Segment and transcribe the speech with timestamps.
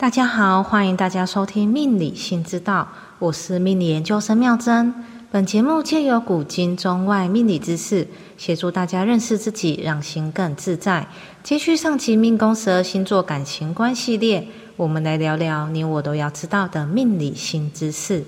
[0.00, 4.94] 大家好，欢迎大家收听《命理新之道》，我是命理研究生妙珍。
[5.30, 8.08] 本节目借由古今中外命理知识，
[8.38, 11.06] 协助大家认识自己，让心更自在。
[11.42, 18.24] 接续上集命宫十二星座感情观系列，我们来聊聊你我都要知道的命理新知识。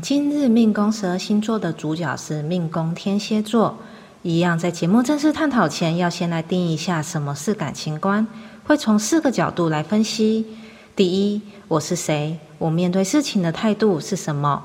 [0.00, 3.78] 今日命宫十二星座的主角是命宫天蝎座。
[4.22, 8.26] 一样，在节目正式探讨前，要先来定一下什么是感情观，
[8.64, 10.46] 会从四个角度来分析。
[10.94, 12.38] 第一，我是谁？
[12.58, 14.62] 我面对事情的态度是什么？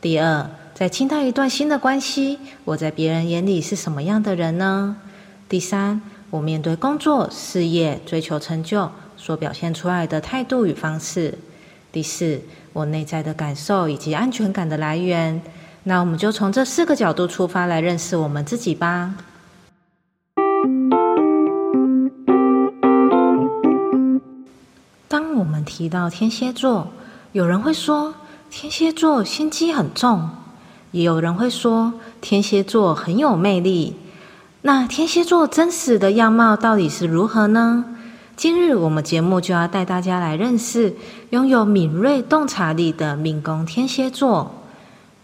[0.00, 4.96] 第二，在进到一段新的关系，我在别人眼里是什么样的人呢？
[5.48, 11.38] 第三，我面对工作、事业、追求成就所表现出来的态度与方式。
[11.90, 12.40] 第四，
[12.72, 15.40] 我内在的感受以及安全感的来源。
[15.84, 19.14] 那我们就从这四个角度出发来认识我们自己吧。
[25.08, 26.88] 当我们提到天蝎座，
[27.32, 28.14] 有人会说
[28.50, 30.28] 天蝎座心机很重，
[30.90, 33.96] 也有人会说天蝎座很有魅力。
[34.62, 37.84] 那天蝎座真实的样貌到底是如何呢？
[38.38, 40.94] 今日我们节目就要带大家来认识
[41.30, 44.54] 拥有敏锐洞察力的命宫天蝎座。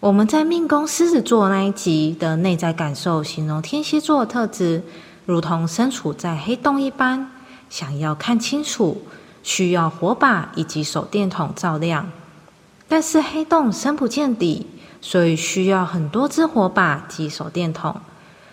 [0.01, 4.83] 我们在命宫狮子座那一集的内在感受，形容天蝎座的特质，
[5.27, 7.31] 如同身处在黑洞一般，
[7.71, 9.01] 想要看清楚，
[9.45, 12.11] 需要火把以及手电筒照亮。
[12.89, 14.67] 但是黑洞深不见底，
[15.01, 17.95] 所以需要很多支火把及手电筒。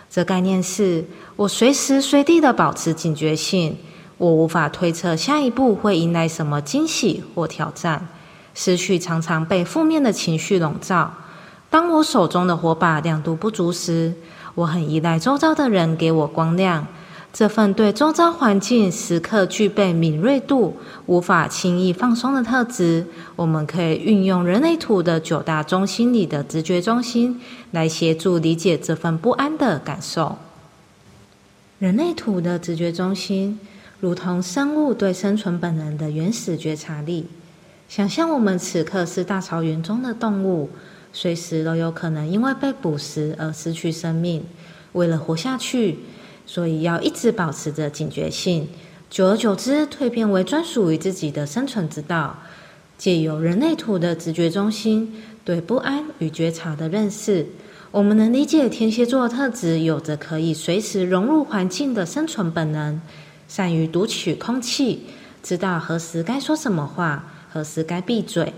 [0.07, 1.03] 这概念是
[1.35, 3.75] 我随时随地的保持警觉性。
[4.21, 8.07] 我无法推测下一步会迎来什么惊喜或挑战，
[8.53, 11.11] 思绪常常被负面的情绪笼罩。
[11.71, 14.13] 当我手中的火把亮度不足时，
[14.53, 16.85] 我很依赖周遭的人给我光亮。
[17.33, 27.41] 这份对周遭环境时刻具备敏锐度、无法轻易放松的特质，我们可以运用人类图的九大中心里的直觉中心
[27.71, 30.37] 来协助理解这份不安的感受。
[31.79, 33.59] 人类图的直觉中心。
[34.01, 37.27] 如同生物对生存本能的原始觉察力，
[37.87, 40.71] 想象我们此刻是大草原中的动物，
[41.13, 44.43] 随时都有可能因为被捕食而失去生命。
[44.93, 45.99] 为了活下去，
[46.47, 48.67] 所以要一直保持着警觉性。
[49.11, 52.39] 久而久之，蜕变为专属于自己的生存之道。
[52.97, 57.45] 借由人类图的直觉中心对不安与觉察的认识，
[57.91, 62.99] 我们能理解天蝎座特质有着可以随时融入环境的生存本能。
[63.51, 65.07] 善于读取空气，
[65.43, 68.53] 知道何时该说什么话，何时该闭嘴，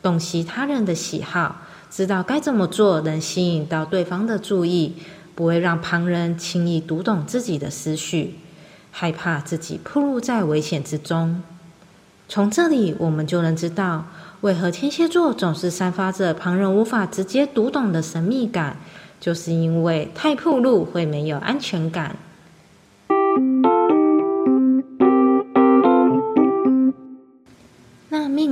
[0.00, 4.94] 洞悉他人的喜好，知道该怎么做能吸引到对方的注意，
[5.34, 8.36] 不会让旁人轻易读懂自己的思绪，
[8.92, 11.42] 害怕自己暴露在危险之中。
[12.28, 14.06] 从这里，我们就能知道，
[14.42, 18.76] 为何天蝎座总是散发着旁人无法直接读懂的神秘感，
[19.18, 22.14] 就是因为太暴露会没有安全感。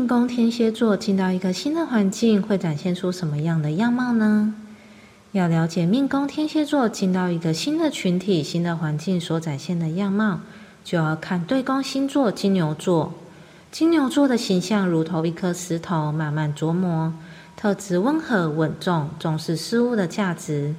[0.04, 4.54] 命宫天蝎座进到一个新的环境，会展现出什么样的样貌呢？
[5.32, 10.41] 要了解命宫天蝎座进到一个新的群体、新的环境所展现的样貌，
[10.84, 13.15] 就要看对宫星座金牛座。
[13.72, 17.15] 金牛座的形象如同一颗石头，慢慢琢磨，
[17.56, 20.75] 特质温和稳重，重视事物的价值，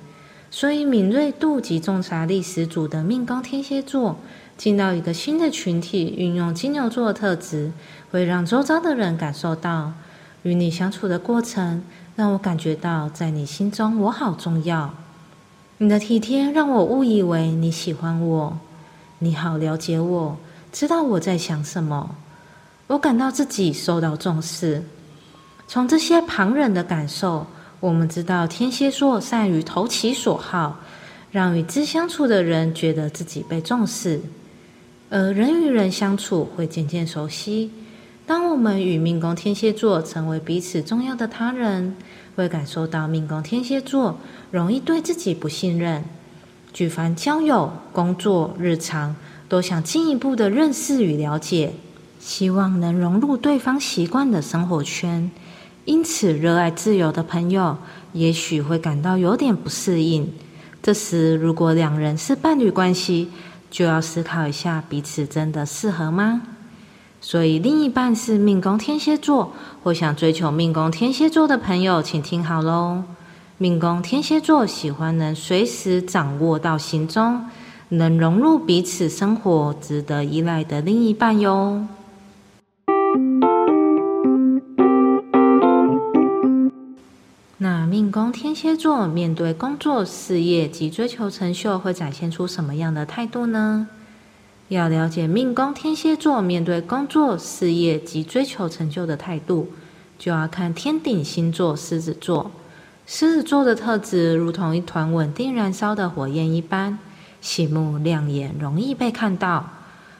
[0.51, 4.19] 所以敏锐度及洞察力十足的命宫天蝎座。
[4.57, 7.71] 进到一个新的群体，运用金牛座的特质，
[8.11, 9.91] 会让周遭的人感受到
[10.43, 11.83] 与你相处的过程，
[12.15, 14.93] 让我感觉到在你心中我好重要。
[15.77, 18.57] 你的体贴让我误以为你喜欢我，
[19.19, 20.37] 你好了解我，
[20.71, 22.15] 知道我在想什么，
[22.87, 24.81] 我感到自己受到重视。
[25.67, 27.45] 从这些旁人的感受，
[27.81, 30.79] 我们知道天蝎座善于投其所好，
[31.29, 34.21] 让与之相处的人觉得自己被重视。
[35.17, 37.71] 而人与人相处会渐渐熟悉。
[38.25, 41.95] 当我们与命宫天蝎座成为彼此重要的他人，
[42.35, 44.19] 会感受到命宫天蝎座
[44.51, 46.03] 容易对自己不信任。
[46.73, 49.15] 举凡交友、工作、日常，
[49.47, 51.71] 都想进一步的认识与了解，
[52.19, 55.31] 希望能融入对方习惯的生活圈。
[55.85, 57.77] 因此，热爱自由的朋友
[58.11, 60.29] 也许会感到有点不适应。
[60.83, 63.29] 这时，如果两人是伴侣关系，
[63.75, 66.43] 就要思考一下彼此真的适合吗？
[67.19, 69.51] 所以另一半是命宫天蝎座
[69.83, 73.03] 或想追求命宫天蝎座的朋友，请听好喽。
[73.57, 77.49] 命宫天蝎座喜欢能随时掌握到行踪，
[77.89, 81.85] 能融入彼此生活、值得依赖的另一半哟。
[87.95, 93.87] 命宫天蝎座面对工作、事业及追求成就，会展现出什么样的态度呢？
[94.67, 99.69] 要了解命宫天蝎座面对工作、事业及追求成就的态度，
[100.19, 102.51] 就要看天顶星座狮子座。
[103.07, 106.99] 狮子座的特质如同一团稳定燃烧的火焰一般，
[107.39, 109.69] 醒目亮眼，容易被看到。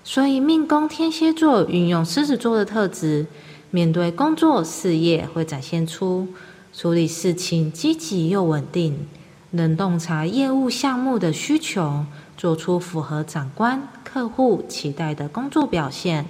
[0.06, 3.26] 所以命宫天蝎座运用狮子座的特质，
[3.70, 6.30] 面对工作、事业会展现出。
[6.78, 9.08] 处理事情积极又稳定，
[9.52, 12.06] 能洞察业务项目的需求，
[12.36, 16.26] 做出符合长官、客户期待的工作表现。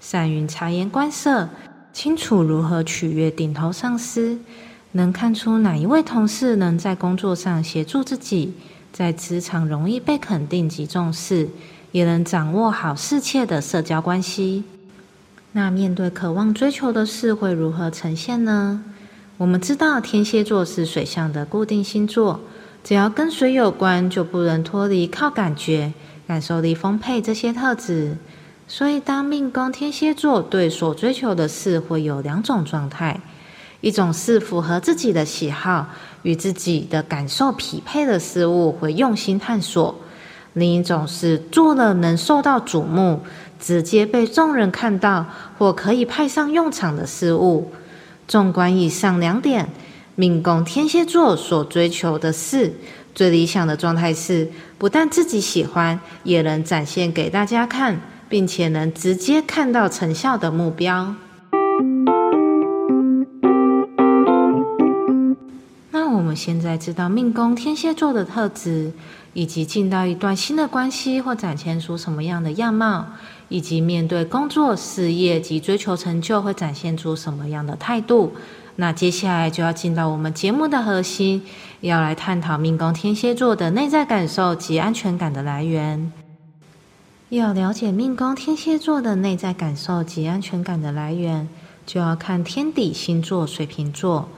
[0.00, 1.48] 善于察言观色，
[1.92, 4.40] 清楚如何取悦顶头上司，
[4.92, 8.54] 能看出哪一位同事能在工作上协助自己，
[8.92, 11.48] 在职场容易被肯定及重视，
[11.92, 14.64] 也能掌握好适切的社交关系。
[15.52, 18.82] 那面对渴望追求的事，会如何呈现呢？
[19.38, 22.40] 我们知道天蝎座是水象的固定星座，
[22.82, 25.92] 只要跟水有关，就不能脱离靠感觉、
[26.26, 28.16] 感受力丰沛这些特质。
[28.66, 33.20] 所以，当命宫天蝎座对所追求的事，会有两种状态：
[33.80, 35.86] 一种是符合自己的喜好、
[36.22, 39.94] 与自己的感受匹配的事物，会用心探索；
[40.54, 43.20] 另一种是做了能受到瞩目、
[43.60, 45.24] 直接被众人看到
[45.56, 47.70] 或可以派上用场的事物。
[48.28, 49.66] 纵观以上两点，
[50.14, 52.74] 命宫天蝎座所追求的是，
[53.14, 57.98] 最理想的状态是，不但自己喜欢，也能展现给大家看，
[58.28, 61.14] 并且能直接看到成效的目标。
[65.90, 68.92] 那我们现在知道命宫天蝎座的特质，
[69.38, 73.06] 以及进到一段新的关系或展现出什么样的样貌。
[73.48, 78.32] 以及面对工作、事业及追求成就，会展现出什么样的态度？
[78.76, 81.42] 那接下来就要进到我们节目的核心，
[81.80, 86.12] 要来探讨命宫天蝎座的内在感受及安全感的来源。
[87.30, 91.48] 要了解命宫天蝎座的内在感受及安全感的来源，
[91.86, 94.28] 就要看天底星座水瓶座。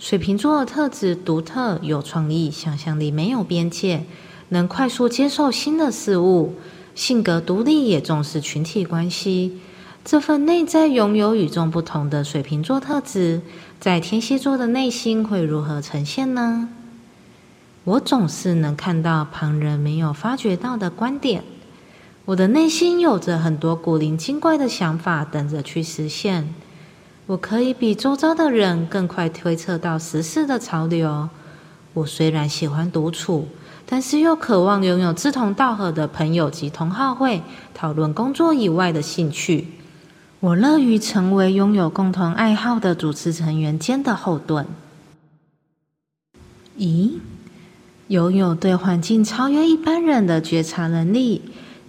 [0.00, 4.04] 水瓶座特质独特、有创意、想象力没有边界，
[4.48, 6.54] 能快速接受新的事物。
[6.94, 9.60] 性格独立，也重视群体关系。
[10.02, 13.42] 这份内在拥有与众不同的水瓶座特质，
[13.78, 16.70] 在天蝎座的内心会如何呈现呢？
[17.84, 21.44] 我总是能看到旁人没有发觉到的观点。
[22.24, 26.54] 我的内心有着很多古灵精怪的想法，等着去实现。
[27.26, 31.28] 我可以比周遭的人更快推测到时事的潮流。
[31.92, 33.48] 我虽然喜欢独处。
[33.88, 37.42] 但是又渴望拥有志同道合的朋友及同好会，
[37.72, 39.68] 讨论工作以外的兴趣。
[40.40, 44.66] 我乐于成为拥有共同爱好的主持成员间的后盾。
[46.76, 47.12] 咦，
[48.08, 51.42] 拥有对环境超越一般人的觉察能力，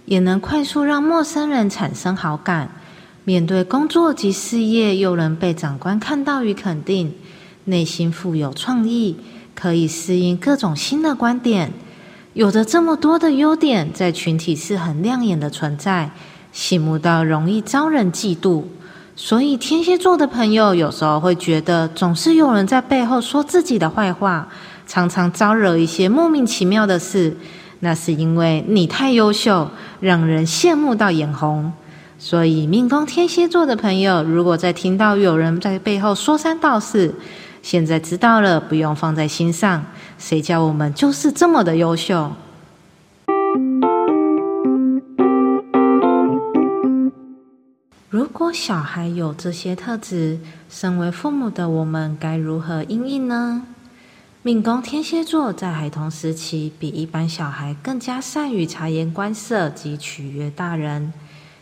[0.06, 2.70] 也能快速让陌生人产生好感。
[3.24, 7.12] 面对工作及事业，又能被长官看到与肯定，
[7.64, 9.16] 内心富有创意，
[9.54, 11.72] 可以适应各种新的观点。
[12.38, 16.08] 有着这么多的优点，在群体是很亮眼的存在，
[16.52, 18.62] 醒目到容易招人嫉妒。
[19.16, 24.46] 所以天蝎座的朋友有时候会觉得，总是有人在背后说自己的坏话，
[24.86, 27.36] 常常招惹一些莫名其妙的事。
[27.80, 29.68] 那是因为你太优秀，
[29.98, 31.72] 让人羡慕到眼红。
[32.20, 37.12] 所以命宫天蝎座的朋友，如果在听到有人在背后说三道四，
[37.62, 39.84] 现在知道了，不用放在心上。
[40.18, 42.32] 谁叫我们就是这么的优秀？
[48.10, 50.38] 如果小孩有这些特质，
[50.70, 53.62] 身为父母的我们该如何应应呢？
[54.42, 61.12] 命宫天蝎座在孩童时期比一般小孩更加善于察言观色及取悦大人，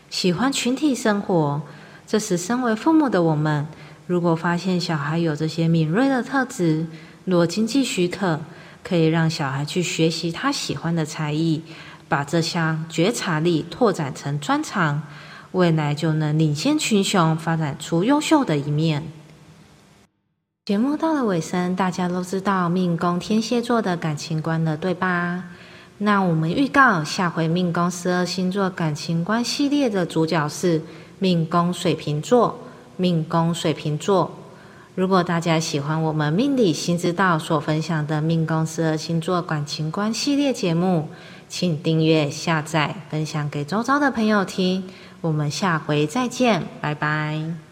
[0.09, 1.61] 喜欢群体生活。
[2.05, 3.67] 这时，身为父母的我们。
[4.07, 6.87] 如果发现小孩有这些敏锐的特质，
[7.25, 8.39] 若经济许可，
[8.81, 11.61] 可以让小孩去学习他喜欢的才艺，
[12.07, 15.03] 把这项觉察力拓展成专长，
[15.51, 19.03] 未来就能领先群雄，发展出优秀的一面。
[20.63, 25.43] 节目到了尾声，大家都知道命宫天蝎座的感情观了，对吧？
[25.97, 30.81] 那我们预告下回命宫十二星座感情观系列的主角是
[31.19, 32.57] 命宫水瓶座。
[32.97, 34.31] 命宫水瓶座，
[34.95, 41.07] 如果大家喜欢我们命理新知道所分享的命宫十二星座感情观系列节目，
[41.47, 44.83] 请订阅、下载、分享给周遭的朋友听。
[45.21, 47.66] 我们下回再见，拜拜。